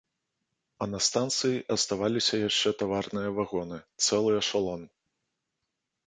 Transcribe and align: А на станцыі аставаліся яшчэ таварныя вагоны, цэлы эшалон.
А 0.83 0.85
на 0.91 0.99
станцыі 1.07 1.59
аставаліся 1.75 2.35
яшчэ 2.49 2.69
таварныя 2.81 3.29
вагоны, 3.35 3.77
цэлы 4.07 4.31
эшалон. 4.39 4.81